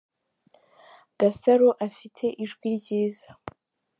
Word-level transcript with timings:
Gasaro 1.19 1.69
afite 1.87 2.25
ijwi 2.43 2.67
ryiza. 2.77 3.29